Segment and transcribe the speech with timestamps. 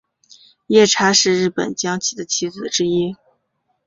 [0.65, 3.15] 夜叉是日本将棋的棋子之一。